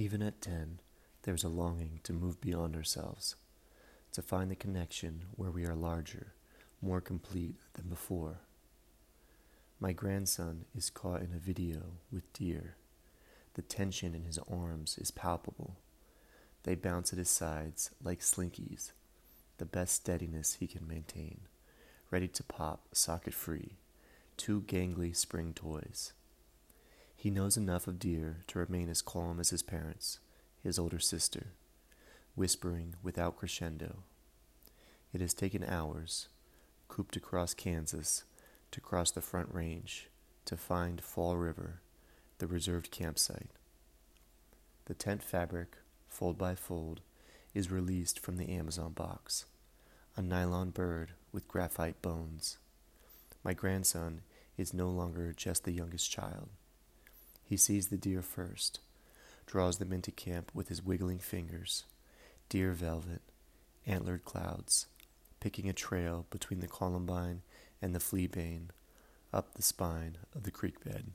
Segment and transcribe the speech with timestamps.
[0.00, 0.80] Even at 10,
[1.24, 3.36] there's a longing to move beyond ourselves,
[4.12, 6.32] to find the connection where we are larger,
[6.80, 8.40] more complete than before.
[9.78, 12.76] My grandson is caught in a video with deer.
[13.52, 15.76] The tension in his arms is palpable.
[16.62, 18.92] They bounce at his sides like slinkies,
[19.58, 21.40] the best steadiness he can maintain,
[22.10, 23.76] ready to pop socket free,
[24.38, 26.14] two gangly spring toys.
[27.20, 30.20] He knows enough of deer to remain as calm as his parents,
[30.62, 31.48] his older sister,
[32.34, 34.04] whispering without crescendo.
[35.12, 36.28] It has taken hours,
[36.88, 38.24] cooped across Kansas,
[38.70, 40.08] to cross the Front Range,
[40.46, 41.82] to find Fall River,
[42.38, 43.50] the reserved campsite.
[44.86, 45.76] The tent fabric,
[46.08, 47.02] fold by fold,
[47.52, 49.44] is released from the Amazon box,
[50.16, 52.56] a nylon bird with graphite bones.
[53.44, 54.22] My grandson
[54.56, 56.48] is no longer just the youngest child.
[57.50, 58.78] He sees the deer first,
[59.44, 61.82] draws them into camp with his wiggling fingers,
[62.48, 63.22] deer velvet,
[63.88, 64.86] antlered clouds,
[65.40, 67.42] picking a trail between the columbine
[67.82, 68.68] and the fleabane
[69.32, 71.10] up the spine of the creek bed.